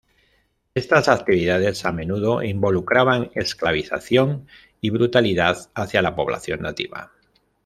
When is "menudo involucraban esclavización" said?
1.91-4.47